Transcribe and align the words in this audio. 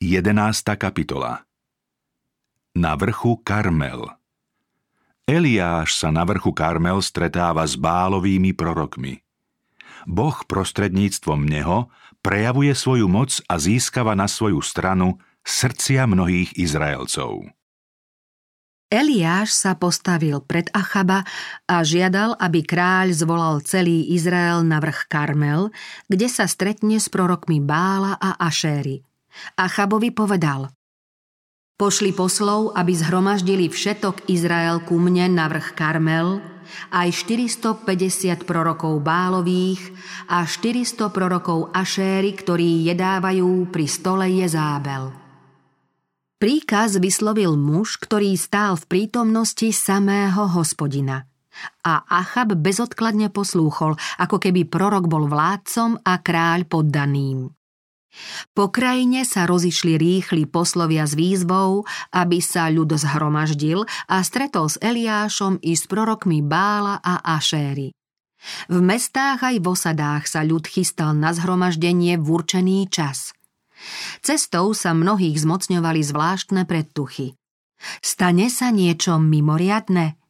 11. 0.00 0.32
kapitola 0.80 1.44
Na 2.72 2.96
vrchu 2.96 3.36
Karmel 3.44 4.08
Eliáš 5.28 6.00
sa 6.00 6.08
na 6.08 6.24
vrchu 6.24 6.56
Karmel 6.56 7.04
stretáva 7.04 7.60
s 7.68 7.76
bálovými 7.76 8.56
prorokmi. 8.56 9.20
Boh 10.08 10.40
prostredníctvom 10.48 11.44
neho 11.44 11.92
prejavuje 12.24 12.72
svoju 12.72 13.12
moc 13.12 13.44
a 13.44 13.60
získava 13.60 14.16
na 14.16 14.24
svoju 14.24 14.64
stranu 14.64 15.20
srdcia 15.44 16.08
mnohých 16.08 16.56
Izraelcov. 16.56 17.52
Eliáš 18.88 19.52
sa 19.52 19.76
postavil 19.76 20.40
pred 20.40 20.72
Achaba 20.72 21.28
a 21.68 21.84
žiadal, 21.84 22.40
aby 22.40 22.64
kráľ 22.64 23.12
zvolal 23.12 23.60
celý 23.68 24.16
Izrael 24.16 24.64
na 24.64 24.80
vrch 24.80 25.12
Karmel, 25.12 25.68
kde 26.08 26.32
sa 26.32 26.48
stretne 26.48 26.96
s 26.96 27.12
prorokmi 27.12 27.60
Bála 27.60 28.16
a 28.16 28.40
Ašéry. 28.40 29.09
Achabovi 29.58 30.10
povedal 30.14 30.70
Pošli 31.80 32.12
poslov, 32.12 32.76
aby 32.76 32.92
zhromaždili 32.92 33.72
všetok 33.72 34.28
Izrael 34.28 34.84
ku 34.84 35.00
mne 35.00 35.32
na 35.32 35.48
vrch 35.48 35.72
Karmel, 35.72 36.44
aj 36.92 37.08
450 37.24 38.44
prorokov 38.44 39.00
Bálových 39.00 39.80
a 40.28 40.44
400 40.44 41.08
prorokov 41.08 41.72
Ašéry, 41.72 42.36
ktorí 42.36 42.84
jedávajú 42.84 43.72
pri 43.72 43.86
stole 43.88 44.28
Jezábel. 44.28 45.08
Príkaz 46.40 46.96
vyslovil 46.96 47.56
muž, 47.56 48.00
ktorý 48.00 48.32
stál 48.36 48.76
v 48.76 48.84
prítomnosti 48.84 49.72
samého 49.72 50.48
hospodina. 50.52 51.28
A 51.84 52.04
Achab 52.08 52.56
bezodkladne 52.56 53.28
poslúchol, 53.28 53.96
ako 54.16 54.36
keby 54.36 54.64
prorok 54.64 55.04
bol 55.04 55.28
vládcom 55.28 56.00
a 56.00 56.16
kráľ 56.20 56.64
poddaným. 56.64 57.59
Po 58.52 58.68
krajine 58.68 59.22
sa 59.22 59.46
rozišli 59.46 59.94
rýchli 59.94 60.44
poslovia 60.50 61.06
s 61.06 61.14
výzvou, 61.14 61.86
aby 62.10 62.42
sa 62.42 62.66
ľud 62.66 62.90
zhromaždil 62.94 63.86
a 64.10 64.20
stretol 64.26 64.66
s 64.66 64.76
Eliášom 64.82 65.62
i 65.62 65.78
s 65.78 65.86
prorokmi 65.86 66.42
Bála 66.42 66.98
a 66.98 67.22
Ašéry. 67.38 67.94
V 68.72 68.78
mestách 68.82 69.46
aj 69.46 69.56
v 69.62 69.66
osadách 69.68 70.24
sa 70.26 70.42
ľud 70.42 70.66
chystal 70.66 71.12
na 71.14 71.30
zhromaždenie 71.30 72.18
v 72.18 72.26
určený 72.26 72.90
čas– 72.90 73.30
Cestou 74.20 74.72
sa 74.76 74.92
mnohých 74.92 75.40
zmocňovali 75.40 76.00
zvláštne 76.04 76.68
predtuchy. 76.68 77.36
Stane 78.04 78.52
sa 78.52 78.68
niečo 78.68 79.16
mimoriadne? 79.16 80.20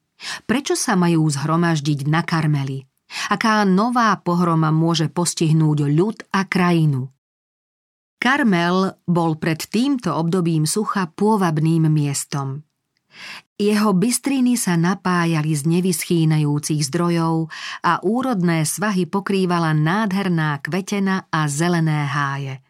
Prečo 0.46 0.78
sa 0.78 0.94
majú 0.94 1.26
zhromaždiť 1.26 2.06
na 2.06 2.22
Karmeli? 2.22 2.86
Aká 3.26 3.66
nová 3.66 4.14
pohroma 4.22 4.70
môže 4.70 5.10
postihnúť 5.10 5.90
ľud 5.90 6.16
a 6.30 6.46
krajinu? 6.46 7.10
Karmel 8.20 9.00
bol 9.08 9.40
pred 9.40 9.64
týmto 9.64 10.12
obdobím 10.12 10.68
sucha 10.68 11.08
pôvabným 11.08 11.88
miestom. 11.88 12.60
Jeho 13.56 13.96
bystriny 13.96 14.60
sa 14.60 14.76
napájali 14.76 15.56
z 15.56 15.64
nevyschýnajúcich 15.64 16.84
zdrojov 16.84 17.48
a 17.80 18.00
úrodné 18.04 18.68
svahy 18.68 19.08
pokrývala 19.08 19.72
nádherná 19.72 20.60
kvetena 20.60 21.32
a 21.32 21.48
zelené 21.48 22.04
háje. 22.08 22.60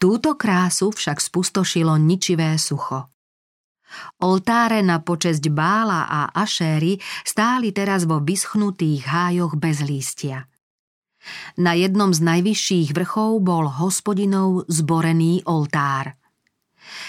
Túto 0.00 0.36
krásu 0.36 0.92
však 0.92 1.20
spustošilo 1.20 1.96
ničivé 1.96 2.56
sucho. 2.56 3.08
Oltáre 4.20 4.84
na 4.84 5.00
počesť 5.00 5.52
Bála 5.52 6.04
a 6.04 6.20
Ašéry 6.36 7.00
stáli 7.24 7.72
teraz 7.72 8.04
vo 8.04 8.20
vyschnutých 8.20 9.08
hájoch 9.08 9.56
bez 9.56 9.80
lístia. 9.84 10.48
Na 11.60 11.76
jednom 11.76 12.12
z 12.16 12.20
najvyšších 12.24 12.96
vrchov 12.96 13.44
bol 13.44 13.68
hospodinov 13.68 14.64
zborený 14.68 15.44
oltár. 15.44 16.16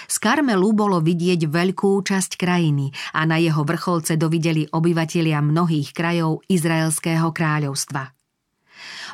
Z 0.06 0.16
Karmelu 0.22 0.76
bolo 0.76 1.02
vidieť 1.02 1.48
veľkú 1.50 2.04
časť 2.06 2.38
krajiny 2.38 2.92
a 3.18 3.26
na 3.26 3.42
jeho 3.42 3.64
vrcholce 3.66 4.20
dovideli 4.20 4.68
obyvatelia 4.70 5.42
mnohých 5.42 5.96
krajov 5.96 6.46
Izraelského 6.52 7.32
kráľovstva. 7.34 8.14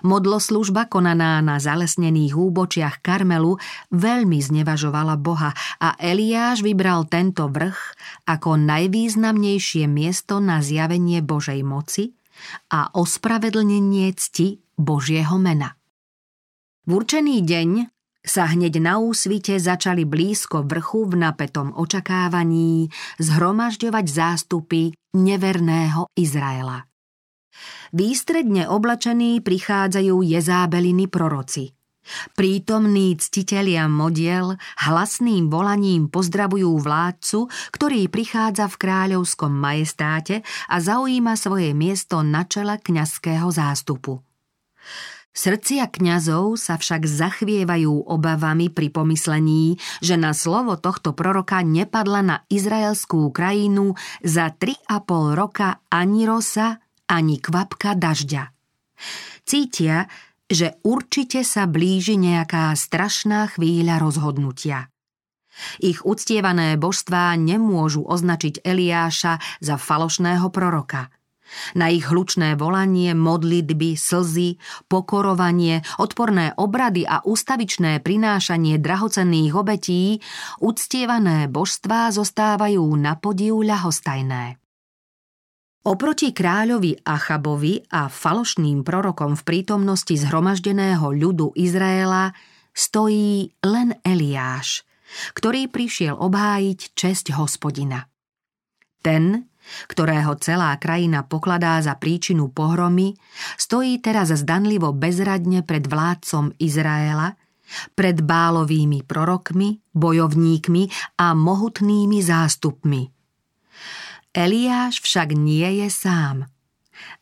Modloslužba 0.06 0.86
konaná 0.86 1.42
na 1.42 1.58
zalesnených 1.58 2.38
úbočiach 2.38 3.02
Karmelu 3.02 3.58
veľmi 3.90 4.38
znevažovala 4.38 5.18
Boha 5.18 5.52
a 5.82 5.98
Eliáš 5.98 6.62
vybral 6.62 7.10
tento 7.10 7.50
vrch 7.50 7.98
ako 8.30 8.62
najvýznamnejšie 8.62 9.90
miesto 9.90 10.38
na 10.38 10.62
zjavenie 10.62 11.26
Božej 11.26 11.66
moci 11.66 12.14
a 12.70 12.94
ospravedlnenie 12.94 14.14
cti 14.14 14.67
Božieho 14.78 15.42
mena. 15.42 15.74
V 16.88 17.04
určený 17.04 17.44
deň 17.44 17.70
sa 18.28 18.48
hneď 18.48 18.80
na 18.84 19.02
úsvite 19.02 19.58
začali 19.58 20.06
blízko 20.06 20.64
vrchu 20.68 21.10
v 21.10 21.28
napetom 21.28 21.74
očakávaní 21.74 22.92
zhromažďovať 23.18 24.06
zástupy 24.06 24.94
neverného 25.16 26.12
Izraela. 26.14 26.86
Výstredne 27.96 28.70
oblačení 28.70 29.42
prichádzajú 29.42 30.22
jezábeliny 30.22 31.08
proroci. 31.08 31.72
Prítomní 32.40 33.20
ctitelia 33.20 33.88
modiel 33.92 34.56
hlasným 34.80 35.52
volaním 35.52 36.08
pozdravujú 36.08 36.80
vládcu, 36.80 37.52
ktorý 37.76 38.08
prichádza 38.08 38.72
v 38.72 38.80
kráľovskom 38.80 39.52
majestáte 39.52 40.40
a 40.72 40.76
zaujíma 40.80 41.36
svoje 41.36 41.76
miesto 41.76 42.24
na 42.24 42.48
čele 42.48 42.80
kňazského 42.80 43.52
zástupu. 43.52 44.27
Srdcia 45.38 45.86
kňazov 45.94 46.58
sa 46.58 46.82
však 46.82 47.06
zachvievajú 47.06 48.10
obavami 48.10 48.74
pri 48.74 48.90
pomyslení, 48.90 49.78
že 50.02 50.18
na 50.18 50.34
slovo 50.34 50.82
tohto 50.82 51.14
proroka 51.14 51.62
nepadla 51.62 52.22
na 52.26 52.38
izraelskú 52.50 53.30
krajinu 53.30 53.94
za 54.26 54.50
tri 54.50 54.74
a 54.90 54.98
pol 54.98 55.38
roka 55.38 55.86
ani 55.94 56.26
rosa, 56.26 56.82
ani 57.06 57.38
kvapka 57.38 57.94
dažďa. 57.94 58.50
Cítia, 59.46 60.10
že 60.50 60.82
určite 60.82 61.46
sa 61.46 61.70
blíži 61.70 62.18
nejaká 62.18 62.74
strašná 62.74 63.54
chvíľa 63.54 64.02
rozhodnutia. 64.02 64.90
Ich 65.78 66.02
uctievané 66.02 66.82
božstvá 66.82 67.34
nemôžu 67.38 68.06
označiť 68.06 68.66
Eliáša 68.66 69.38
za 69.62 69.76
falošného 69.78 70.50
proroka. 70.50 71.14
Na 71.76 71.90
ich 71.92 72.08
hlučné 72.08 72.56
volanie, 72.60 73.16
modlitby, 73.16 73.96
slzy, 73.96 74.60
pokorovanie, 74.92 75.84
odporné 75.98 76.54
obrady 76.56 77.08
a 77.08 77.24
ustavičné 77.24 78.04
prinášanie 78.04 78.78
drahocenných 78.78 79.54
obetí 79.56 80.20
uctievané 80.60 81.48
božstvá 81.48 82.12
zostávajú 82.12 82.84
na 83.00 83.16
podiu 83.18 83.60
ľahostajné. 83.64 84.60
Oproti 85.88 86.36
kráľovi 86.36 87.00
Achabovi 87.08 87.80
a 87.96 88.12
falošným 88.12 88.84
prorokom 88.84 89.40
v 89.40 89.44
prítomnosti 89.48 90.12
zhromaždeného 90.12 91.16
ľudu 91.16 91.56
Izraela 91.56 92.36
stojí 92.76 93.56
len 93.64 93.96
Eliáš, 94.04 94.84
ktorý 95.32 95.72
prišiel 95.72 96.20
obhájiť 96.20 96.80
česť 96.92 97.40
hospodina. 97.40 98.04
Ten, 99.00 99.48
ktorého 99.88 100.36
celá 100.40 100.76
krajina 100.80 101.24
pokladá 101.24 101.80
za 101.84 101.96
príčinu 101.96 102.52
pohromy, 102.52 103.18
stojí 103.60 104.00
teraz 104.00 104.32
zdanlivo 104.32 104.94
bezradne 104.96 105.64
pred 105.64 105.86
vládcom 105.86 106.56
Izraela, 106.60 107.36
pred 108.00 108.24
bálovými 108.24 109.04
prorokmi, 109.04 109.84
bojovníkmi 109.92 110.84
a 111.20 111.36
mohutnými 111.36 112.20
zástupmi– 112.24 113.04
Eliáš 114.38 115.02
však 115.02 115.34
nie 115.34 115.82
je 115.82 115.90
sám. 115.90 116.46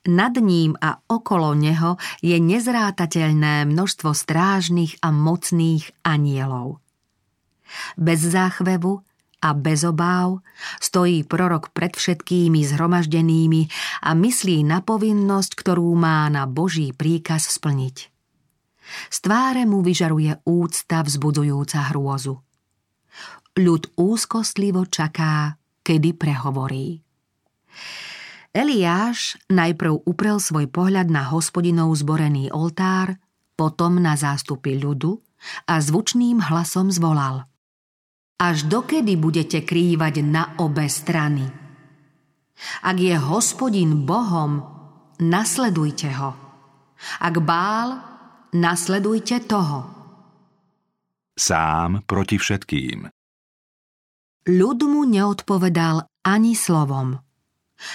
Nad 0.03 0.35
ním 0.35 0.75
a 0.83 0.99
okolo 1.07 1.55
neho 1.55 1.95
je 2.19 2.35
nezrátateľné 2.35 3.63
množstvo 3.71 4.11
strážnych 4.11 4.99
a 4.99 5.15
mocných 5.15 5.95
anielov. 6.03 6.83
Bez 7.95 8.19
záchvevu 8.19 8.99
a 9.45 9.53
bez 9.53 9.85
obáv 9.85 10.41
stojí 10.81 11.21
prorok 11.21 11.69
pred 11.69 11.93
všetkými 11.93 12.65
zhromaždenými 12.65 13.69
a 14.01 14.17
myslí 14.17 14.65
na 14.65 14.81
povinnosť, 14.81 15.51
ktorú 15.53 15.93
má 15.93 16.25
na 16.33 16.49
Boží 16.49 16.89
príkaz 16.97 17.53
splniť. 17.53 18.09
Z 19.13 19.17
tváre 19.21 19.69
mu 19.69 19.85
vyžaruje 19.85 20.41
úcta 20.45 21.05
vzbudzujúca 21.05 21.93
hrôzu. 21.93 22.41
Ľud 23.55 23.83
úzkostlivo 23.95 24.89
čaká, 24.89 25.61
kedy 25.85 26.17
prehovorí. 26.17 27.05
Eliáš 28.55 29.35
najprv 29.51 30.07
uprel 30.07 30.39
svoj 30.39 30.71
pohľad 30.71 31.11
na 31.11 31.27
hospodinov 31.29 31.91
zborený 31.99 32.49
oltár, 32.49 33.19
potom 33.55 33.99
na 33.99 34.15
zástupy 34.15 34.79
ľudu 34.79 35.19
a 35.69 35.79
zvučným 35.79 36.39
hlasom 36.39 36.89
zvolal. 36.89 37.47
Až 38.35 38.67
dokedy 38.67 39.15
budete 39.15 39.63
krývať 39.63 40.19
na 40.19 40.59
obe 40.59 40.91
strany? 40.91 41.47
Ak 42.83 42.99
je 42.99 43.15
hospodin 43.15 44.03
Bohom, 44.03 44.59
nasledujte 45.23 46.11
ho. 46.19 46.35
Ak 47.23 47.35
bál, 47.39 47.95
nasledujte 48.51 49.39
toho. 49.47 49.87
Sám 51.35 52.03
proti 52.03 52.35
všetkým. 52.35 53.07
Ľud 54.51 54.79
mu 54.83 55.07
neodpovedal 55.07 56.03
ani 56.27 56.59
slovom. 56.59 57.19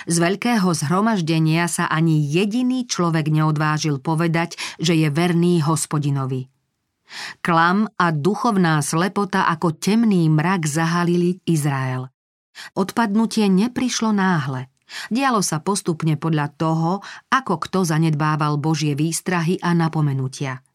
Z 0.08 0.16
veľkého 0.20 0.72
zhromaždenia 0.72 1.68
sa 1.68 1.88
ani 1.88 2.20
jediný 2.20 2.88
človek 2.88 3.28
neodvážil 3.28 4.00
povedať, 4.00 4.56
že 4.80 4.96
je 4.96 5.08
verný 5.08 5.64
hospodinovi. 5.64 6.48
Klam 7.42 7.90
a 7.98 8.06
duchovná 8.14 8.80
slepota 8.80 9.46
ako 9.50 9.74
temný 9.74 10.30
mrak 10.30 10.66
zahalili 10.66 11.42
Izrael. 11.46 12.10
Odpadnutie 12.76 13.46
neprišlo 13.50 14.14
náhle. 14.14 14.70
Dialo 15.06 15.38
sa 15.38 15.62
postupne 15.62 16.18
podľa 16.18 16.50
toho, 16.58 16.98
ako 17.30 17.54
kto 17.62 17.86
zanedbával 17.86 18.58
Božie 18.58 18.98
výstrahy 18.98 19.62
a 19.62 19.70
napomenutia. 19.70 20.66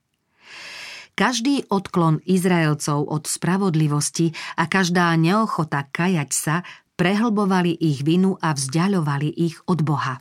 Každý 1.15 1.71
odklon 1.71 2.19
Izraelcov 2.27 3.07
od 3.07 3.23
spravodlivosti 3.27 4.35
a 4.59 4.67
každá 4.67 5.15
neochota 5.15 5.87
kajať 5.87 6.29
sa 6.31 6.55
prehlbovali 6.99 7.75
ich 7.75 8.03
vinu 8.03 8.35
a 8.39 8.51
vzdialovali 8.51 9.31
ich 9.31 9.55
od 9.67 9.79
Boha. 9.83 10.19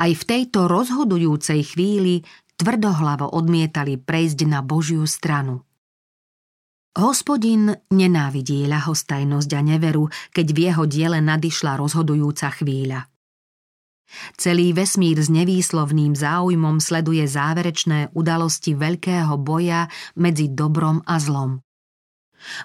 Aj 0.00 0.08
v 0.08 0.22
tejto 0.24 0.64
rozhodujúcej 0.64 1.60
chvíli 1.60 2.24
tvrdohlavo 2.58 3.30
odmietali 3.32 3.96
prejsť 3.96 4.50
na 4.50 4.60
Božiu 4.60 5.06
stranu. 5.06 5.62
Hospodin 6.98 7.70
nenávidí 7.94 8.66
ľahostajnosť 8.66 9.50
a 9.54 9.60
neveru, 9.62 10.10
keď 10.34 10.46
v 10.50 10.58
jeho 10.66 10.84
diele 10.90 11.22
nadišla 11.22 11.78
rozhodujúca 11.78 12.50
chvíľa. 12.50 13.06
Celý 14.34 14.72
vesmír 14.72 15.20
s 15.20 15.28
nevýslovným 15.30 16.16
záujmom 16.16 16.80
sleduje 16.80 17.22
záverečné 17.28 18.16
udalosti 18.16 18.74
veľkého 18.74 19.36
boja 19.38 19.86
medzi 20.16 20.48
dobrom 20.50 21.04
a 21.04 21.20
zlom. 21.22 21.60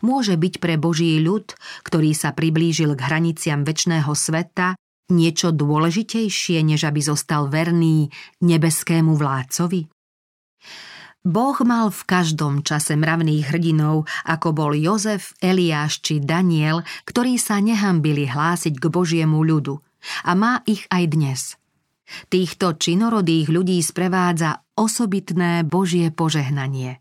Môže 0.06 0.38
byť 0.38 0.62
pre 0.62 0.80
Boží 0.80 1.20
ľud, 1.20 1.54
ktorý 1.84 2.14
sa 2.16 2.32
priblížil 2.32 2.94
k 2.96 3.06
hraniciam 3.06 3.66
väčšného 3.68 4.12
sveta, 4.14 4.78
niečo 5.12 5.52
dôležitejšie, 5.52 6.64
než 6.64 6.88
aby 6.88 7.02
zostal 7.04 7.52
verný 7.52 8.12
nebeskému 8.40 9.18
vládcovi? 9.18 9.90
Boh 11.24 11.56
mal 11.64 11.88
v 11.88 12.04
každom 12.04 12.68
čase 12.68 13.00
mravných 13.00 13.48
hrdinov, 13.48 14.04
ako 14.28 14.52
bol 14.52 14.72
Jozef, 14.76 15.32
Eliáš 15.40 16.04
či 16.04 16.20
Daniel, 16.20 16.84
ktorí 17.08 17.40
sa 17.40 17.64
nehambili 17.64 18.28
hlásiť 18.28 18.76
k 18.76 18.86
Božiemu 18.92 19.40
ľudu. 19.40 19.80
A 20.28 20.36
má 20.36 20.60
ich 20.68 20.84
aj 20.92 21.04
dnes. 21.16 21.42
Týchto 22.28 22.76
činorodých 22.76 23.48
ľudí 23.48 23.80
sprevádza 23.80 24.68
osobitné 24.76 25.64
Božie 25.64 26.12
požehnanie. 26.12 27.00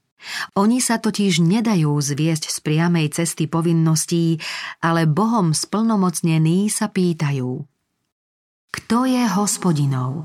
Oni 0.54 0.78
sa 0.78 1.02
totiž 1.02 1.43
nedajú 1.43 1.90
zviesť 1.99 2.46
z 2.46 2.58
priamej 2.62 3.10
cesty 3.10 3.50
povinností, 3.50 4.38
ale 4.78 5.10
Bohom 5.10 5.50
splnomocnení 5.50 6.70
sa 6.70 6.87
pýtajú. 6.94 7.72
Kto 8.73 9.05
je 9.05 9.21
hospodinou? 9.29 10.25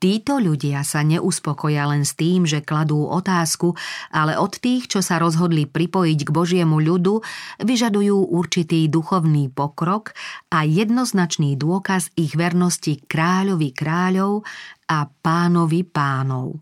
Títo 0.00 0.36
ľudia 0.36 0.84
sa 0.84 1.00
neuspokoja 1.00 1.88
len 1.88 2.04
s 2.04 2.12
tým, 2.12 2.44
že 2.44 2.64
kladú 2.64 3.08
otázku, 3.08 3.72
ale 4.12 4.36
od 4.36 4.52
tých, 4.56 4.88
čo 4.88 5.00
sa 5.00 5.16
rozhodli 5.16 5.64
pripojiť 5.64 6.18
k 6.24 6.30
Božiemu 6.32 6.76
ľudu, 6.76 7.20
vyžadujú 7.60 8.32
určitý 8.32 8.88
duchovný 8.88 9.48
pokrok 9.48 10.12
a 10.52 10.68
jednoznačný 10.68 11.56
dôkaz 11.56 12.12
ich 12.20 12.36
vernosti 12.36 13.00
kráľovi 13.00 13.72
kráľov 13.72 14.44
a 14.88 15.08
pánovi 15.08 15.88
pánov. 15.88 16.60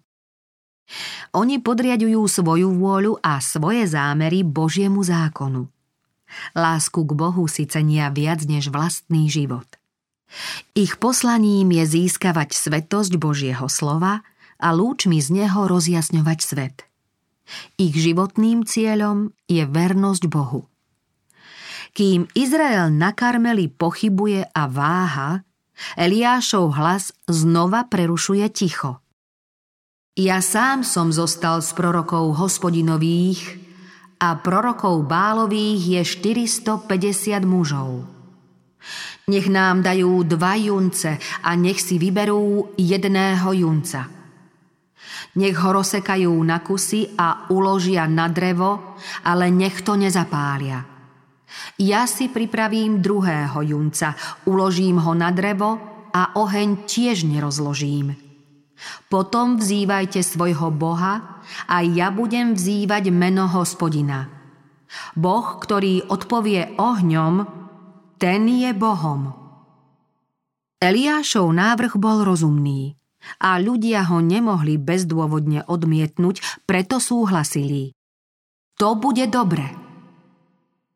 Oni 1.34 1.58
podriadujú 1.58 2.26
svoju 2.26 2.74
vôľu 2.78 3.22
a 3.22 3.42
svoje 3.42 3.90
zámery 3.90 4.46
Božiemu 4.46 5.02
zákonu. 5.02 5.66
Lásku 6.54 7.02
k 7.02 7.10
Bohu 7.10 7.46
si 7.50 7.66
cenia 7.66 8.06
viac 8.10 8.46
než 8.46 8.70
vlastný 8.70 9.26
život– 9.26 9.66
ich 10.72 10.96
poslaním 10.96 11.72
je 11.72 11.84
získavať 11.84 12.56
svetosť 12.56 13.12
Božieho 13.20 13.66
slova 13.68 14.24
a 14.62 14.68
lúčmi 14.70 15.18
z 15.18 15.44
neho 15.44 15.66
rozjasňovať 15.68 16.38
svet. 16.40 16.76
Ich 17.76 17.92
životným 17.92 18.64
cieľom 18.64 19.34
je 19.50 19.66
vernosť 19.66 20.24
Bohu. 20.30 20.70
Kým 21.92 22.24
Izrael 22.32 22.88
na 22.88 23.12
Karmeli 23.12 23.68
pochybuje 23.68 24.48
a 24.48 24.64
váha, 24.64 25.44
Eliášov 25.98 26.72
hlas 26.78 27.12
znova 27.28 27.84
prerušuje 27.90 28.46
ticho. 28.48 29.02
Ja 30.16 30.44
sám 30.44 30.84
som 30.84 31.08
zostal 31.08 31.64
z 31.64 31.72
prorokov 31.72 32.36
hospodinových 32.36 33.60
a 34.20 34.36
prorokov 34.36 35.08
bálových 35.08 35.80
je 35.80 36.02
450 36.04 37.42
mužov. 37.48 38.11
Nech 39.30 39.46
nám 39.46 39.86
dajú 39.86 40.26
dva 40.26 40.58
junce 40.58 41.14
a 41.46 41.54
nech 41.54 41.78
si 41.78 41.94
vyberú 41.94 42.74
jedného 42.74 43.48
junca. 43.54 44.10
Nech 45.38 45.56
ho 45.56 45.70
rozsekajú 45.72 46.32
na 46.42 46.58
kusy 46.60 47.14
a 47.14 47.46
uložia 47.54 48.10
na 48.10 48.26
drevo, 48.26 48.98
ale 49.22 49.48
nech 49.48 49.86
to 49.86 49.94
nezapália. 49.94 50.82
Ja 51.78 52.08
si 52.10 52.28
pripravím 52.28 52.98
druhého 52.98 53.62
junca, 53.62 54.18
uložím 54.50 54.98
ho 54.98 55.12
na 55.14 55.30
drevo 55.30 55.78
a 56.10 56.36
oheň 56.36 56.84
tiež 56.84 57.24
nerozložím. 57.24 58.18
Potom 59.06 59.62
vzývajte 59.62 60.20
svojho 60.26 60.74
Boha 60.74 61.42
a 61.70 61.76
ja 61.86 62.10
budem 62.10 62.58
vzývať 62.58 63.14
meno 63.14 63.46
hospodina. 63.46 64.26
Boh, 65.14 65.56
ktorý 65.62 66.10
odpovie 66.10 66.76
ohňom, 66.76 67.61
ten 68.22 68.46
je 68.46 68.70
Bohom. 68.70 69.34
Eliášov 70.78 71.50
návrh 71.50 71.98
bol 71.98 72.22
rozumný 72.22 72.94
a 73.42 73.58
ľudia 73.58 74.06
ho 74.14 74.22
nemohli 74.22 74.78
bezdôvodne 74.78 75.66
odmietnúť, 75.66 76.62
preto 76.62 77.02
súhlasili. 77.02 77.90
To 78.78 78.94
bude 78.94 79.26
dobre. 79.26 79.66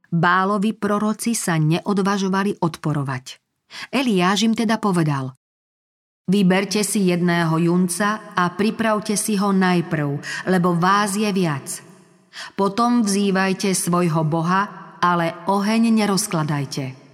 Bálovi 0.06 0.70
proroci 0.70 1.34
sa 1.34 1.58
neodvažovali 1.58 2.62
odporovať. 2.62 3.43
Eliáš 3.90 4.46
im 4.46 4.55
teda 4.55 4.78
povedal 4.78 5.34
Vyberte 6.31 6.87
si 6.87 7.11
jedného 7.11 7.58
junca 7.58 8.38
a 8.38 8.55
pripravte 8.55 9.19
si 9.19 9.34
ho 9.34 9.50
najprv, 9.50 10.11
lebo 10.46 10.78
vás 10.78 11.19
je 11.19 11.31
viac. 11.34 11.82
Potom 12.55 13.02
vzývajte 13.02 13.75
svojho 13.75 14.23
Boha, 14.23 14.94
ale 15.02 15.34
oheň 15.50 15.90
nerozkladajte. 15.90 17.05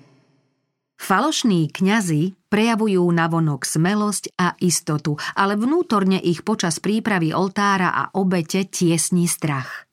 Falošní 1.02 1.74
kňazi 1.74 2.38
prejavujú 2.46 3.02
navonok 3.10 3.66
smelosť 3.66 4.38
a 4.38 4.54
istotu, 4.62 5.18
ale 5.34 5.58
vnútorne 5.58 6.22
ich 6.22 6.46
počas 6.46 6.78
prípravy 6.78 7.34
oltára 7.34 7.90
a 7.90 8.14
obete 8.14 8.70
tiesní 8.70 9.26
strach. 9.26 9.90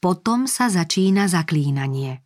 Potom 0.00 0.48
sa 0.48 0.72
začína 0.72 1.28
zaklínanie. 1.28 2.24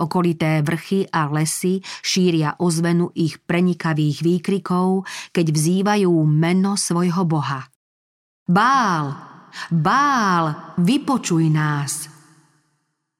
Okolité 0.00 0.64
vrchy 0.64 1.04
a 1.12 1.28
lesy 1.28 1.84
šíria 2.00 2.56
ozvenu 2.64 3.12
ich 3.12 3.36
prenikavých 3.44 4.24
výkrikov, 4.24 5.04
keď 5.28 5.46
vzývajú 5.52 6.10
meno 6.24 6.80
svojho 6.80 7.28
boha. 7.28 7.68
Bál! 8.48 9.04
Bál! 9.68 10.44
Vypočuj 10.80 11.44
nás! 11.52 12.17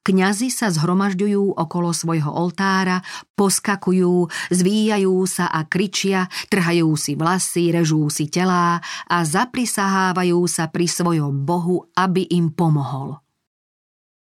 Kňazi 0.08 0.48
sa 0.48 0.72
zhromažďujú 0.72 1.60
okolo 1.60 1.92
svojho 1.92 2.32
oltára, 2.32 3.04
poskakujú, 3.36 4.32
zvíjajú 4.48 5.28
sa 5.28 5.52
a 5.52 5.68
kričia, 5.68 6.32
trhajú 6.48 6.96
si 6.96 7.12
vlasy, 7.12 7.68
režú 7.68 8.08
si 8.08 8.24
telá 8.32 8.80
a 9.04 9.16
zaprisahávajú 9.20 10.40
sa 10.48 10.72
pri 10.72 10.88
svojom 10.88 11.44
Bohu, 11.44 11.92
aby 11.92 12.24
im 12.24 12.48
pomohol. 12.56 13.20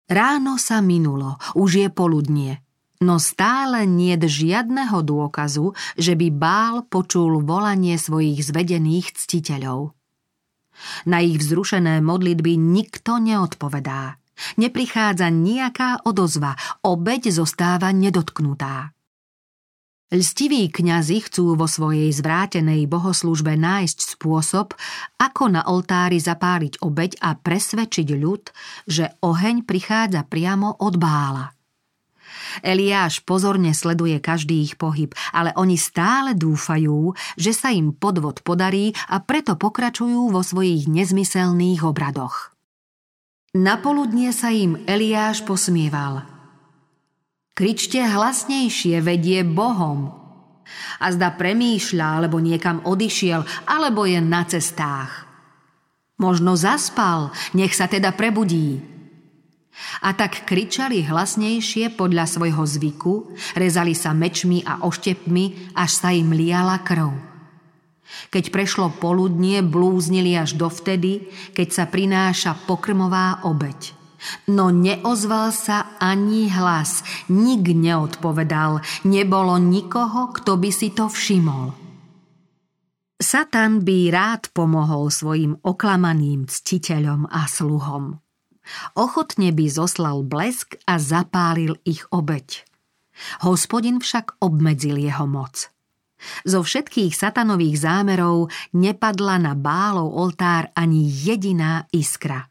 Ráno 0.10 0.58
sa 0.58 0.82
minulo, 0.82 1.38
už 1.54 1.86
je 1.86 1.88
poludnie, 1.94 2.66
no 3.06 3.22
stále 3.22 3.86
nie 3.86 4.18
žiadneho 4.18 5.06
dôkazu, 5.06 5.78
že 6.02 6.18
by 6.18 6.34
Bál 6.34 6.76
počul 6.90 7.46
volanie 7.46 7.94
svojich 8.02 8.42
zvedených 8.42 9.14
ctiteľov. 9.14 9.94
Na 11.06 11.22
ich 11.22 11.38
vzrušené 11.38 12.02
modlitby 12.02 12.58
nikto 12.58 13.22
neodpovedá. 13.22 14.18
Neprichádza 14.58 15.28
nejaká 15.32 16.04
odozva, 16.06 16.56
obeď 16.86 17.32
zostáva 17.34 17.92
nedotknutá. 17.92 18.94
Lstiví 20.10 20.74
kňazi 20.74 21.22
chcú 21.22 21.54
vo 21.54 21.70
svojej 21.70 22.10
zvrátenej 22.10 22.90
bohoslužbe 22.90 23.54
nájsť 23.54 24.18
spôsob, 24.18 24.74
ako 25.22 25.44
na 25.54 25.62
oltári 25.70 26.18
zapáliť 26.18 26.82
obeď 26.82 27.22
a 27.22 27.38
presvedčiť 27.38 28.18
ľud, 28.18 28.50
že 28.90 29.14
oheň 29.22 29.70
prichádza 29.70 30.26
priamo 30.26 30.82
od 30.82 30.98
bála. 30.98 31.54
Eliáš 32.66 33.22
pozorne 33.22 33.78
sleduje 33.78 34.18
každý 34.18 34.66
ich 34.66 34.82
pohyb, 34.82 35.14
ale 35.30 35.54
oni 35.54 35.78
stále 35.78 36.34
dúfajú, 36.34 37.14
že 37.38 37.54
sa 37.54 37.70
im 37.70 37.94
podvod 37.94 38.42
podarí 38.42 38.98
a 39.14 39.22
preto 39.22 39.62
pokračujú 39.62 40.34
vo 40.34 40.42
svojich 40.42 40.90
nezmyselných 40.90 41.86
obradoch. 41.86 42.58
Napoludnie 43.50 44.30
sa 44.30 44.54
im 44.54 44.78
Eliáš 44.86 45.42
posmieval. 45.42 46.22
Kričte 47.58 47.98
hlasnejšie, 47.98 49.02
vedie 49.02 49.42
Bohom. 49.42 50.14
A 51.02 51.10
zda 51.10 51.34
premýšľa, 51.34 52.22
alebo 52.22 52.38
niekam 52.38 52.86
odišiel, 52.86 53.42
alebo 53.66 54.06
je 54.06 54.22
na 54.22 54.46
cestách. 54.46 55.26
Možno 56.22 56.54
zaspal, 56.54 57.34
nech 57.58 57.74
sa 57.74 57.90
teda 57.90 58.14
prebudí. 58.14 58.86
A 60.06 60.14
tak 60.14 60.46
kričali 60.46 61.02
hlasnejšie 61.10 61.98
podľa 61.98 62.30
svojho 62.30 62.62
zvyku, 62.62 63.34
rezali 63.58 63.98
sa 63.98 64.14
mečmi 64.14 64.62
a 64.62 64.86
oštepmi, 64.86 65.74
až 65.74 65.90
sa 65.90 66.14
im 66.14 66.30
liala 66.38 66.86
krv. 66.86 67.29
Keď 68.30 68.50
prešlo 68.50 68.94
poludnie, 68.98 69.62
blúznili 69.62 70.34
až 70.36 70.58
dovtedy, 70.58 71.30
keď 71.54 71.68
sa 71.70 71.86
prináša 71.86 72.58
pokrmová 72.66 73.46
obeď. 73.46 73.96
No 74.52 74.68
neozval 74.68 75.56
sa 75.56 75.96
ani 75.98 76.52
hlas, 76.52 77.06
nik 77.32 77.72
neodpovedal, 77.72 78.84
nebolo 79.08 79.56
nikoho, 79.56 80.36
kto 80.36 80.60
by 80.60 80.70
si 80.76 80.92
to 80.92 81.08
všimol. 81.08 81.72
Satan 83.20 83.84
by 83.84 84.12
rád 84.12 84.52
pomohol 84.56 85.12
svojim 85.12 85.60
oklamaným 85.60 86.48
ctiteľom 86.48 87.28
a 87.28 87.48
sluhom. 87.52 88.20
Ochotne 88.96 89.52
by 89.52 89.66
zoslal 89.68 90.24
blesk 90.24 90.80
a 90.88 91.02
zapálil 91.02 91.76
ich 91.84 92.08
obeď. 92.16 92.64
Hospodin 93.44 94.00
však 94.00 94.40
obmedzil 94.40 94.96
jeho 94.96 95.28
moc. 95.28 95.68
Zo 96.44 96.64
všetkých 96.64 97.16
satanových 97.16 97.80
zámerov 97.80 98.52
nepadla 98.76 99.40
na 99.40 99.54
bálov 99.56 100.12
oltár 100.12 100.72
ani 100.76 101.08
jediná 101.08 101.88
iskra. 101.96 102.50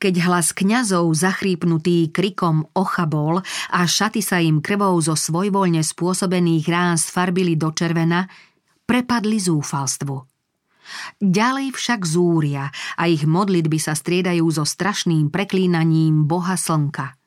Keď 0.00 0.14
hlas 0.24 0.54
kňazov 0.54 1.10
zachrípnutý 1.12 2.08
krikom 2.14 2.70
ochabol 2.72 3.42
a 3.68 3.80
šaty 3.84 4.22
sa 4.24 4.38
im 4.40 4.62
krvou 4.62 4.96
zo 5.02 5.18
svojvoľne 5.18 5.82
spôsobených 5.84 6.64
rán 6.70 6.96
sfarbili 6.96 7.58
do 7.58 7.74
červena, 7.74 8.30
prepadli 8.86 9.36
zúfalstvu. 9.36 10.16
Ďalej 11.22 11.76
však 11.76 12.00
zúria 12.02 12.72
a 12.98 13.06
ich 13.06 13.22
modlitby 13.22 13.78
sa 13.78 13.94
striedajú 13.94 14.42
so 14.50 14.66
strašným 14.66 15.30
preklínaním 15.30 16.26
Boha 16.26 16.58
Slnka. 16.58 17.19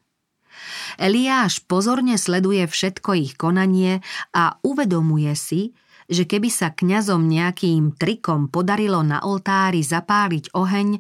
Eliáš 1.00 1.64
pozorne 1.66 2.20
sleduje 2.20 2.66
všetko 2.66 3.10
ich 3.18 3.34
konanie 3.40 4.02
a 4.34 4.58
uvedomuje 4.62 5.34
si, 5.34 5.74
že 6.08 6.28
keby 6.28 6.50
sa 6.52 6.76
kňazom 6.76 7.26
nejakým 7.26 7.96
trikom 7.96 8.52
podarilo 8.52 9.02
na 9.02 9.24
oltári 9.24 9.82
zapáliť 9.82 10.52
oheň, 10.52 11.00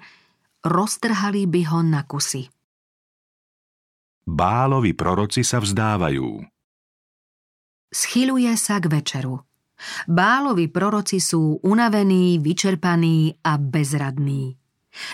roztrhali 0.64 1.44
by 1.46 1.62
ho 1.70 1.80
na 1.84 2.02
kusy. 2.08 2.48
Bálovi 4.24 4.96
proroci 4.96 5.44
sa 5.44 5.60
vzdávajú. 5.60 6.48
Schyluje 7.92 8.56
sa 8.56 8.80
k 8.80 8.88
večeru. 8.88 9.44
Bálovi 10.08 10.72
proroci 10.72 11.20
sú 11.20 11.60
unavení, 11.60 12.40
vyčerpaní 12.40 13.36
a 13.44 13.60
bezradní. 13.60 14.62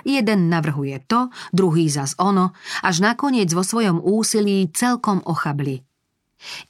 Jeden 0.03 0.51
navrhuje 0.51 1.03
to, 1.07 1.31
druhý 1.55 1.87
zas 1.87 2.15
ono, 2.19 2.51
až 2.83 3.01
nakoniec 3.03 3.49
vo 3.55 3.63
svojom 3.63 4.03
úsilí 4.03 4.67
celkom 4.75 5.23
ochabli. 5.23 5.79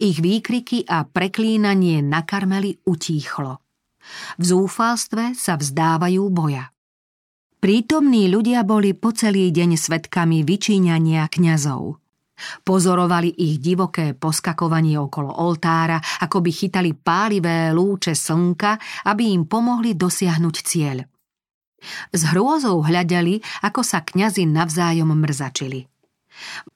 Ich 0.02 0.18
výkriky 0.18 0.86
a 0.90 1.06
preklínanie 1.06 2.02
na 2.02 2.26
Karmeli 2.26 2.74
utíchlo. 2.90 3.62
V 4.42 4.44
zúfalstve 4.44 5.38
sa 5.38 5.54
vzdávajú 5.54 6.24
boja. 6.34 6.74
Prítomní 7.60 8.32
ľudia 8.32 8.64
boli 8.64 8.96
po 8.96 9.12
celý 9.12 9.52
deň 9.52 9.76
svetkami 9.76 10.48
vyčíňania 10.48 11.28
kňazov. 11.28 12.00
Pozorovali 12.64 13.36
ich 13.36 13.60
divoké 13.60 14.16
poskakovanie 14.16 14.96
okolo 14.96 15.44
oltára, 15.44 16.00
ako 16.24 16.40
by 16.40 16.52
chytali 16.56 16.96
pálivé 16.96 17.76
lúče 17.76 18.16
slnka, 18.16 18.80
aby 19.12 19.36
im 19.36 19.44
pomohli 19.44 19.92
dosiahnuť 20.00 20.56
cieľ. 20.64 21.04
S 22.12 22.22
hrôzou 22.32 22.84
hľadali, 22.84 23.42
ako 23.64 23.82
sa 23.82 24.04
kňazi 24.04 24.46
navzájom 24.48 25.12
mrzačili. 25.16 25.88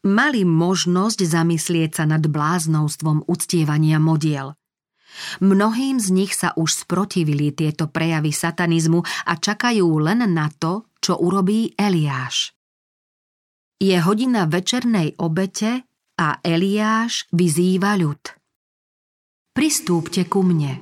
Mali 0.03 0.43
možnosť 0.43 1.19
zamyslieť 1.23 2.01
sa 2.01 2.03
nad 2.03 2.23
bláznostvom 2.23 3.27
uctievania 3.31 3.99
modiel. 3.99 4.55
Mnohým 5.39 6.01
z 6.01 6.07
nich 6.09 6.33
sa 6.33 6.57
už 6.57 6.83
sprotivili 6.83 7.53
tieto 7.53 7.85
prejavy 7.85 8.33
satanizmu 8.33 9.05
a 9.29 9.33
čakajú 9.37 9.85
len 10.01 10.25
na 10.33 10.49
to, 10.49 10.89
čo 10.99 11.21
urobí 11.21 11.77
Eliáš. 11.77 12.57
Je 13.77 13.93
hodina 13.99 14.49
večernej 14.49 15.19
obete 15.21 15.85
a 16.17 16.39
Eliáš 16.41 17.29
vyzýva 17.29 17.99
ľud. 17.99 18.21
Pristúpte 19.53 20.25
ku 20.25 20.41
mne. 20.41 20.81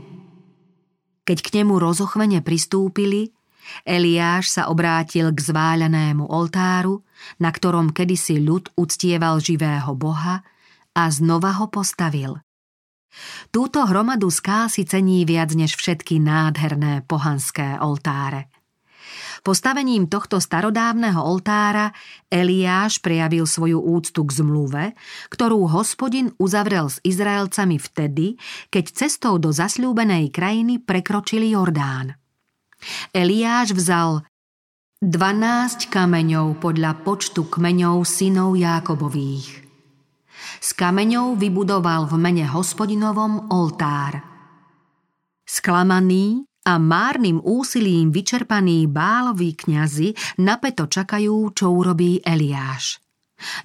Keď 1.27 1.37
k 1.43 1.49
nemu 1.61 1.75
rozochvene 1.75 2.39
pristúpili, 2.39 3.35
Eliáš 3.85 4.53
sa 4.53 4.67
obrátil 4.69 5.31
k 5.33 5.39
zváľanému 5.39 6.27
oltáru, 6.27 7.01
na 7.37 7.49
ktorom 7.49 7.93
kedysi 7.93 8.41
ľud 8.41 8.73
uctieval 8.77 9.41
živého 9.41 9.93
Boha 9.93 10.41
a 10.91 11.03
znova 11.09 11.55
ho 11.61 11.67
postavil. 11.71 12.41
Túto 13.51 13.83
hromadu 13.83 14.31
ská 14.31 14.71
si 14.71 14.87
cení 14.87 15.27
viac 15.27 15.51
než 15.51 15.75
všetky 15.75 16.23
nádherné 16.23 17.03
pohanské 17.03 17.75
oltáre. 17.83 18.47
Postavením 19.41 20.05
tohto 20.05 20.37
starodávneho 20.37 21.19
oltára 21.19 21.91
Eliáš 22.29 23.01
prejavil 23.01 23.49
svoju 23.49 23.81
úctu 23.81 24.21
k 24.23 24.31
zmluve, 24.37 24.83
ktorú 25.33 25.65
hospodin 25.67 26.29
uzavrel 26.37 26.87
s 26.87 27.01
Izraelcami 27.01 27.81
vtedy, 27.81 28.37
keď 28.69 28.85
cestou 28.93 29.41
do 29.41 29.49
zasľúbenej 29.49 30.29
krajiny 30.29 30.79
prekročili 30.79 31.51
Jordán. 31.51 32.15
Eliáš 33.11 33.73
vzal 33.73 34.21
12 35.01 35.89
kameňov 35.89 36.61
podľa 36.61 37.01
počtu 37.01 37.49
kmeňov 37.49 38.05
synov 38.05 38.53
Jákobových. 38.53 39.65
S 40.61 40.77
kameňov 40.77 41.41
vybudoval 41.41 42.05
v 42.05 42.15
mene 42.21 42.45
hospodinovom 42.45 43.49
oltár. 43.49 44.21
Sklamaný 45.41 46.45
a 46.69 46.77
márnym 46.77 47.41
úsilím 47.41 48.13
vyčerpaní 48.13 48.85
báloví 48.85 49.57
kňazi 49.57 50.37
napeto 50.37 50.85
čakajú, 50.85 51.49
čo 51.57 51.73
urobí 51.73 52.21
Eliáš. 52.21 53.00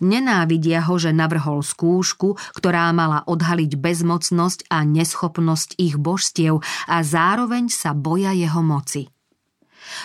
Nenávidia 0.00 0.84
ho, 0.84 0.94
že 0.96 1.14
navrhol 1.14 1.62
skúšku, 1.62 2.38
ktorá 2.56 2.90
mala 2.92 3.22
odhaliť 3.26 3.76
bezmocnosť 3.78 4.68
a 4.72 4.82
neschopnosť 4.82 5.78
ich 5.78 5.94
božstiev 6.00 6.64
a 6.88 6.96
zároveň 7.00 7.68
sa 7.68 7.92
boja 7.92 8.32
jeho 8.32 8.60
moci. 8.60 9.08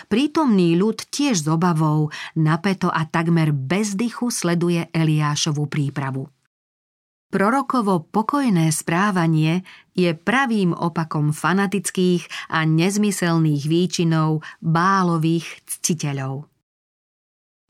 Prítomný 0.07 0.77
ľud 0.77 1.09
tiež 1.09 1.41
s 1.41 1.47
obavou, 1.49 2.13
napeto 2.37 2.91
a 2.93 3.01
takmer 3.09 3.49
bez 3.49 3.97
dychu 3.97 4.29
sleduje 4.29 4.85
Eliášovu 4.93 5.65
prípravu. 5.65 6.29
Prorokovo 7.31 8.03
pokojné 8.11 8.75
správanie 8.75 9.63
je 9.95 10.11
pravým 10.11 10.75
opakom 10.75 11.31
fanatických 11.31 12.51
a 12.51 12.67
nezmyselných 12.67 13.63
výčinov 13.71 14.43
bálových 14.59 15.63
ctiteľov. 15.63 16.50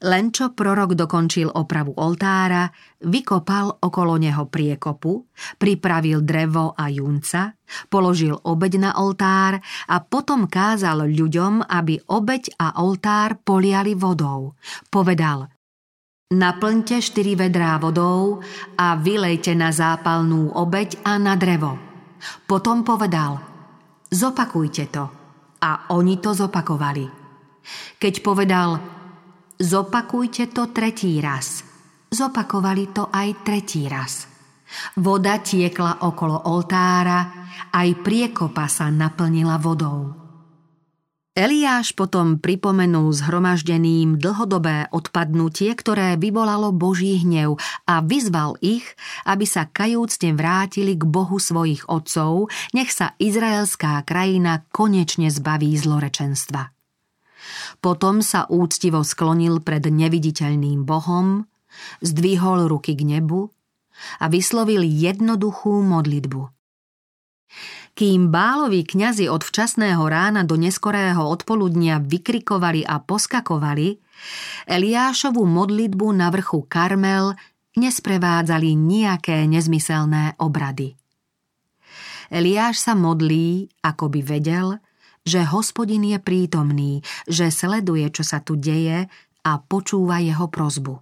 Len 0.02 0.34
čo 0.34 0.58
prorok 0.58 0.98
dokončil 0.98 1.46
opravu 1.46 1.94
oltára, 1.94 2.66
vykopal 3.06 3.86
okolo 3.86 4.18
neho 4.18 4.50
priekopu, 4.50 5.30
pripravil 5.62 6.26
drevo 6.26 6.74
a 6.74 6.90
junca, 6.90 7.54
položil 7.86 8.34
obeď 8.34 8.74
na 8.82 8.92
oltár 8.98 9.62
a 9.62 9.96
potom 10.02 10.50
kázal 10.50 11.06
ľuďom, 11.06 11.70
aby 11.70 12.02
obeď 12.10 12.58
a 12.58 12.82
oltár 12.82 13.38
poliali 13.46 13.94
vodou. 13.94 14.58
Povedal, 14.90 15.46
naplňte 16.34 16.98
štyri 16.98 17.38
vedrá 17.38 17.78
vodou 17.78 18.42
a 18.82 18.98
vylejte 18.98 19.54
na 19.54 19.70
zápalnú 19.70 20.50
obeď 20.58 20.98
a 21.06 21.22
na 21.22 21.38
drevo. 21.38 21.78
Potom 22.50 22.82
povedal, 22.82 23.38
zopakujte 24.10 24.90
to. 24.90 25.06
A 25.62 25.94
oni 25.94 26.18
to 26.18 26.34
zopakovali. 26.34 27.06
Keď 28.02 28.14
povedal, 28.26 28.82
Zopakujte 29.62 30.50
to 30.50 30.74
tretí 30.74 31.22
raz. 31.22 31.62
Zopakovali 32.10 32.90
to 32.98 33.14
aj 33.14 33.46
tretí 33.46 33.86
raz. 33.86 34.26
Voda 34.98 35.38
tiekla 35.38 36.02
okolo 36.02 36.50
oltára, 36.50 37.30
aj 37.70 38.02
priekopa 38.02 38.66
sa 38.66 38.90
naplnila 38.90 39.62
vodou. 39.62 40.18
Eliáš 41.38 41.94
potom 41.94 42.42
pripomenul 42.42 43.14
zhromaždeným 43.14 44.18
dlhodobé 44.18 44.90
odpadnutie, 44.90 45.78
ktoré 45.78 46.18
vyvolalo 46.18 46.74
Boží 46.74 47.22
hnev 47.22 47.62
a 47.86 48.02
vyzval 48.02 48.58
ich, 48.66 48.84
aby 49.30 49.46
sa 49.46 49.70
kajúcne 49.70 50.34
vrátili 50.34 50.98
k 50.98 51.06
Bohu 51.06 51.38
svojich 51.38 51.86
otcov, 51.86 52.50
nech 52.74 52.90
sa 52.90 53.14
izraelská 53.22 54.02
krajina 54.10 54.66
konečne 54.74 55.30
zbaví 55.30 55.70
zlorečenstva. 55.78 56.81
Potom 57.82 58.22
sa 58.22 58.46
úctivo 58.48 59.02
sklonil 59.02 59.62
pred 59.66 59.84
neviditeľným 59.86 60.86
Bohom, 60.86 61.50
zdvihol 62.04 62.70
ruky 62.70 62.94
k 62.94 63.06
nebu 63.18 63.50
a 64.22 64.26
vyslovil 64.30 64.86
jednoduchú 64.86 65.82
modlitbu. 65.82 66.42
Kým 67.92 68.32
báloví 68.32 68.88
kňazi 68.88 69.28
od 69.28 69.44
včasného 69.44 70.00
rána 70.08 70.48
do 70.48 70.56
neskorého 70.56 71.28
odpoludnia 71.28 72.00
vykrikovali 72.00 72.88
a 72.88 73.04
poskakovali, 73.04 74.00
Eliášovu 74.64 75.44
modlitbu 75.44 76.08
na 76.16 76.32
vrchu 76.32 76.64
Karmel 76.72 77.36
nesprevádzali 77.76 78.76
nejaké 78.80 79.44
nezmyselné 79.44 80.40
obrady. 80.40 80.96
Eliáš 82.32 82.80
sa 82.80 82.96
modlí, 82.96 83.68
ako 83.84 84.08
by 84.08 84.22
vedel, 84.24 84.80
že 85.22 85.46
hospodin 85.46 86.02
je 86.06 86.18
prítomný, 86.18 87.06
že 87.30 87.54
sleduje, 87.54 88.10
čo 88.10 88.26
sa 88.26 88.42
tu 88.42 88.58
deje 88.58 89.06
a 89.42 89.52
počúva 89.62 90.22
jeho 90.22 90.50
prozbu. 90.50 91.02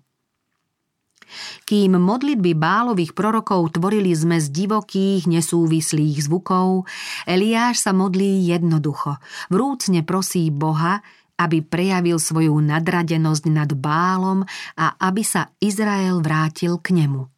Kým 1.70 2.02
modlitby 2.02 2.58
bálových 2.58 3.14
prorokov 3.14 3.78
tvorili 3.78 4.10
zmes 4.18 4.50
divokých, 4.50 5.30
nesúvislých 5.30 6.26
zvukov, 6.26 6.90
Eliáš 7.30 7.86
sa 7.86 7.94
modlí 7.94 8.50
jednoducho. 8.50 9.22
Vrúcne 9.54 10.02
prosí 10.02 10.50
Boha, 10.50 11.06
aby 11.40 11.62
prejavil 11.62 12.18
svoju 12.18 12.58
nadradenosť 12.58 13.46
nad 13.48 13.70
bálom 13.78 14.44
a 14.76 14.98
aby 15.00 15.22
sa 15.22 15.54
Izrael 15.62 16.20
vrátil 16.20 16.82
k 16.82 16.98
nemu. 16.98 17.30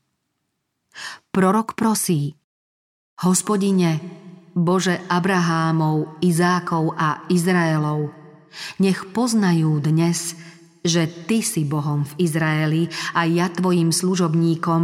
Prorok 1.36 1.76
prosí, 1.76 2.36
Hospodine, 3.22 4.21
Bože 4.51 5.00
Abrahámov, 5.08 6.20
Izákov 6.20 6.96
a 7.00 7.24
Izraelov, 7.31 8.12
nech 8.84 9.00
poznajú 9.15 9.79
dnes, 9.79 10.36
že 10.84 11.08
Ty 11.08 11.39
si 11.39 11.63
Bohom 11.63 12.03
v 12.03 12.27
Izraeli 12.27 12.84
a 13.15 13.24
ja 13.24 13.48
Tvojim 13.48 13.96
služobníkom 13.96 14.84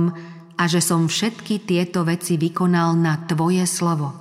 a 0.57 0.63
že 0.65 0.79
som 0.79 1.11
všetky 1.11 1.67
tieto 1.67 2.07
veci 2.07 2.39
vykonal 2.39 2.95
na 2.95 3.27
Tvoje 3.27 3.67
slovo. 3.67 4.13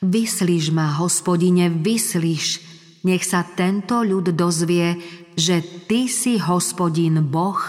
Vyslíš 0.00 0.72
ma, 0.72 0.96
hospodine, 0.96 1.68
vyslíš, 1.68 2.64
nech 3.04 3.24
sa 3.28 3.44
tento 3.44 4.00
ľud 4.00 4.32
dozvie, 4.32 4.96
že 5.36 5.60
Ty 5.84 6.08
si 6.08 6.40
hospodin 6.40 7.20
Boh 7.28 7.60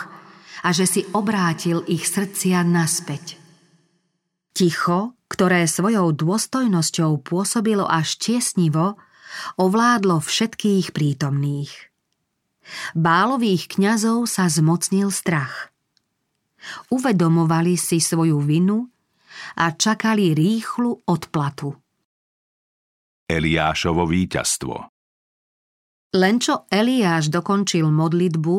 a 0.62 0.70
že 0.72 0.88
si 0.88 1.02
obrátil 1.12 1.84
ich 1.92 2.08
srdcia 2.08 2.64
naspäť. 2.64 3.36
Ticho, 4.56 5.16
ktoré 5.32 5.64
svojou 5.64 6.12
dôstojnosťou 6.12 7.24
pôsobilo 7.24 7.88
až 7.88 8.20
tiesnivo, 8.20 9.00
ovládlo 9.56 10.20
všetkých 10.20 10.92
prítomných. 10.92 11.72
Bálových 12.92 13.72
kňazov 13.72 14.28
sa 14.28 14.52
zmocnil 14.52 15.08
strach. 15.08 15.72
Uvedomovali 16.92 17.80
si 17.80 18.04
svoju 18.04 18.44
vinu 18.44 18.92
a 19.56 19.72
čakali 19.72 20.36
rýchlu 20.36 21.08
odplatu. 21.08 21.74
Eliášovo 23.32 24.04
víťazstvo 24.04 24.76
Len 26.12 26.36
čo 26.44 26.68
Eliáš 26.68 27.32
dokončil 27.32 27.88
modlitbu, 27.88 28.56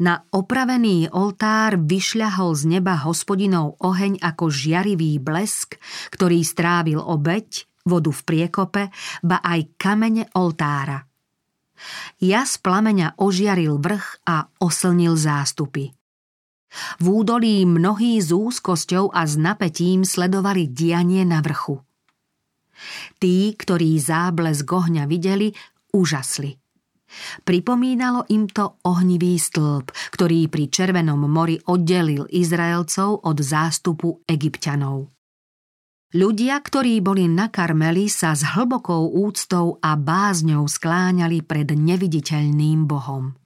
na 0.00 0.24
opravený 0.32 1.12
oltár 1.12 1.80
vyšľahol 1.80 2.56
z 2.56 2.62
neba 2.78 3.00
hospodinov 3.00 3.80
oheň 3.80 4.20
ako 4.20 4.52
žiarivý 4.52 5.20
blesk, 5.20 5.80
ktorý 6.12 6.44
strávil 6.44 7.00
obeď, 7.00 7.66
vodu 7.88 8.12
v 8.12 8.22
priekope, 8.22 8.82
ba 9.24 9.40
aj 9.40 9.76
kamene 9.80 10.28
oltára. 10.36 11.00
Jas 12.20 12.60
plameňa 12.60 13.16
ožiaril 13.16 13.80
vrch 13.80 14.28
a 14.28 14.44
oslnil 14.60 15.16
zástupy. 15.16 15.88
V 17.00 17.06
údolí 17.08 17.66
mnohí 17.66 18.20
s 18.20 18.30
úzkosťou 18.30 19.10
a 19.10 19.26
s 19.26 19.34
napätím 19.34 20.06
sledovali 20.06 20.70
dianie 20.70 21.26
na 21.26 21.42
vrchu. 21.42 21.82
Tí, 23.18 23.52
ktorí 23.56 23.98
záblesk 23.98 24.68
ohňa 24.68 25.04
videli, 25.10 25.50
úžasli. 25.90 26.59
Pripomínalo 27.42 28.26
im 28.30 28.46
to 28.46 28.80
ohnivý 28.86 29.36
stĺp, 29.36 29.90
ktorý 30.14 30.46
pri 30.46 30.64
Červenom 30.70 31.26
mori 31.26 31.58
oddelil 31.68 32.26
Izraelcov 32.30 33.26
od 33.26 33.38
zástupu 33.38 34.22
egyptianov. 34.26 35.10
Ľudia, 36.10 36.58
ktorí 36.58 36.98
boli 36.98 37.30
na 37.30 37.46
Karmeli, 37.54 38.10
sa 38.10 38.34
s 38.34 38.42
hlbokou 38.42 39.14
úctou 39.14 39.78
a 39.78 39.94
bázňou 39.94 40.66
skláňali 40.66 41.46
pred 41.46 41.70
neviditeľným 41.70 42.82
Bohom. 42.90 43.38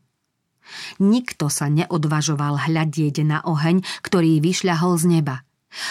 Nikto 0.97 1.53
sa 1.53 1.69
neodvažoval 1.69 2.65
hľadieť 2.65 3.21
na 3.21 3.45
oheň, 3.45 3.85
ktorý 4.01 4.41
vyšľahol 4.41 4.97
z 4.97 5.05
neba. 5.21 5.45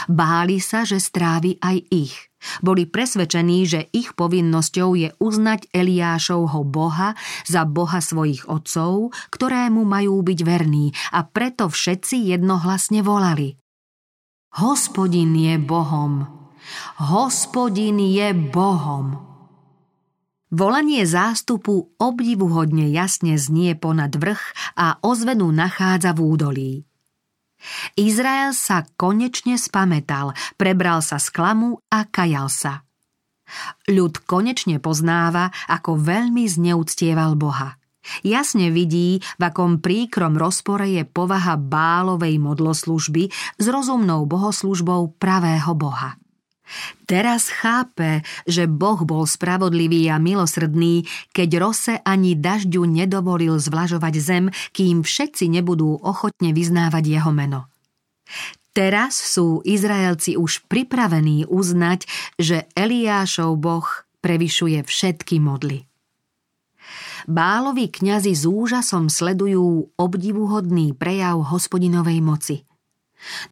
Báli 0.10 0.58
sa, 0.58 0.82
že 0.82 0.98
strávi 0.98 1.62
aj 1.62 1.78
ich– 1.94 2.16
boli 2.62 2.88
presvedčení, 2.90 3.66
že 3.68 3.88
ich 3.96 4.14
povinnosťou 4.14 4.90
je 4.98 5.10
uznať 5.18 5.72
Eliášovho 5.72 6.64
Boha 6.68 7.16
za 7.48 7.64
Boha 7.68 8.00
svojich 8.00 8.46
otcov, 8.50 9.16
ktorému 9.32 9.84
majú 9.84 10.22
byť 10.22 10.40
verní 10.44 10.92
a 11.16 11.26
preto 11.26 11.72
všetci 11.72 12.34
jednohlasne 12.36 13.02
volali. 13.04 13.56
Hospodin 14.54 15.34
je 15.34 15.58
Bohom. 15.58 16.30
Hospodin 17.02 17.98
je 17.98 18.32
Bohom. 18.32 19.34
Volanie 20.54 21.02
zástupu 21.10 21.98
obdivuhodne 21.98 22.94
jasne 22.94 23.42
znie 23.42 23.74
ponad 23.74 24.14
vrch 24.14 24.54
a 24.78 25.02
ozvenu 25.02 25.50
nachádza 25.50 26.14
v 26.14 26.20
údolí. 26.22 26.74
Izrael 27.96 28.52
sa 28.56 28.88
konečne 29.00 29.56
spametal, 29.60 30.36
prebral 30.60 31.00
sa 31.04 31.20
z 31.20 31.28
klamu 31.32 31.80
a 31.92 32.08
kajal 32.08 32.48
sa. 32.48 32.74
Ľud 33.92 34.24
konečne 34.26 34.80
poznáva, 34.80 35.52
ako 35.70 36.00
veľmi 36.00 36.48
zneúctieval 36.48 37.36
Boha. 37.38 37.78
Jasne 38.24 38.68
vidí, 38.68 39.24
v 39.40 39.42
akom 39.42 39.80
príkrom 39.80 40.36
rozpore 40.36 40.84
je 40.92 41.08
povaha 41.08 41.56
bálovej 41.56 42.36
modloslužby 42.36 43.32
s 43.56 43.66
rozumnou 43.72 44.28
bohoslužbou 44.28 45.16
pravého 45.16 45.72
Boha. 45.72 46.20
Teraz 47.04 47.52
chápe, 47.52 48.24
že 48.48 48.66
Boh 48.66 49.04
bol 49.04 49.28
spravodlivý 49.28 50.08
a 50.10 50.18
milosrdný, 50.18 51.04
keď 51.36 51.50
Rose 51.60 51.94
ani 52.02 52.40
dažďu 52.40 52.88
nedovolil 52.88 53.60
zvlažovať 53.60 54.14
zem, 54.18 54.46
kým 54.72 55.04
všetci 55.04 55.52
nebudú 55.52 56.00
ochotne 56.00 56.56
vyznávať 56.56 57.04
jeho 57.20 57.32
meno. 57.36 57.68
Teraz 58.74 59.14
sú 59.14 59.62
Izraelci 59.62 60.34
už 60.34 60.66
pripravení 60.66 61.46
uznať, 61.46 62.10
že 62.42 62.66
Eliášov 62.74 63.54
Boh 63.62 63.86
prevyšuje 64.26 64.82
všetky 64.82 65.38
modly. 65.38 65.86
Bálovi 67.30 67.88
kňazi 67.88 68.34
s 68.34 68.44
úžasom 68.50 69.08
sledujú 69.08 69.94
obdivuhodný 69.96 70.92
prejav 70.98 71.54
hospodinovej 71.54 72.20
moci– 72.24 72.58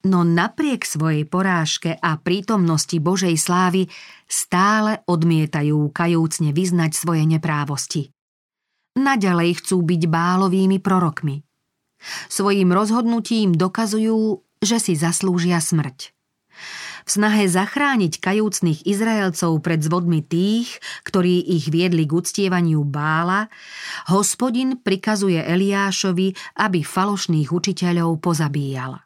no 0.07 0.23
napriek 0.25 0.83
svojej 0.83 1.23
porážke 1.27 1.95
a 1.97 2.17
prítomnosti 2.19 2.97
Božej 2.97 3.35
slávy 3.37 3.87
stále 4.25 5.03
odmietajú 5.07 5.91
kajúcne 5.91 6.51
vyznať 6.51 6.91
svoje 6.95 7.23
neprávosti. 7.27 8.11
Naďalej 8.97 9.63
chcú 9.63 9.83
byť 9.87 10.01
bálovými 10.11 10.83
prorokmi. 10.83 11.47
Svojím 12.27 12.75
rozhodnutím 12.75 13.55
dokazujú, 13.55 14.43
že 14.59 14.77
si 14.81 14.93
zaslúžia 14.99 15.63
smrť. 15.63 16.11
V 17.01 17.09
snahe 17.09 17.49
zachrániť 17.49 18.21
kajúcných 18.21 18.85
Izraelcov 18.85 19.57
pred 19.65 19.81
zvodmi 19.81 20.21
tých, 20.21 20.77
ktorí 21.01 21.41
ich 21.41 21.73
viedli 21.73 22.05
k 22.05 22.13
uctievaniu 22.13 22.85
bála, 22.85 23.49
hospodin 24.13 24.77
prikazuje 24.77 25.41
Eliášovi, 25.41 26.61
aby 26.61 26.79
falošných 26.85 27.49
učiteľov 27.49 28.21
pozabíjal. 28.21 29.01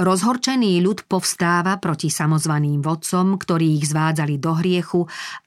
Rozhorčený 0.00 0.80
ľud 0.84 1.04
povstáva 1.08 1.76
proti 1.80 2.12
samozvaným 2.12 2.84
vodcom, 2.84 3.40
ktorí 3.40 3.80
ich 3.80 3.88
zvádzali 3.90 4.36
do 4.36 4.52
hriechu 4.56 5.02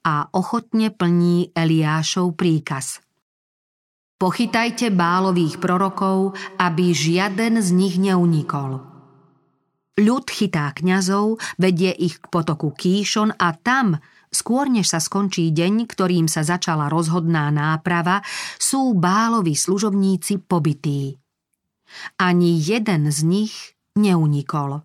a 0.05 0.29
ochotne 0.33 0.89
plní 0.91 1.53
Eliášov 1.53 2.33
príkaz. 2.35 2.99
Pochytajte 4.19 4.91
bálových 4.91 5.63
prorokov, 5.63 6.35
aby 6.59 6.91
žiaden 6.91 7.63
z 7.63 7.69
nich 7.71 7.95
neunikol. 7.95 8.83
Ľud 9.99 10.25
chytá 10.27 10.75
kňazov, 10.75 11.39
vedie 11.55 11.91
ich 11.95 12.19
k 12.19 12.25
potoku 12.27 12.75
Kýšon 12.75 13.35
a 13.35 13.55
tam, 13.55 13.99
skôr 14.27 14.67
než 14.67 14.91
sa 14.91 14.99
skončí 14.99 15.51
deň, 15.55 15.87
ktorým 15.87 16.27
sa 16.27 16.43
začala 16.43 16.91
rozhodná 16.91 17.47
náprava, 17.47 18.19
sú 18.59 18.95
bálovi 18.95 19.55
služobníci 19.55 20.43
pobytí. 20.43 21.15
Ani 22.19 22.59
jeden 22.59 23.07
z 23.11 23.19
nich 23.23 23.78
neunikol. 23.95 24.81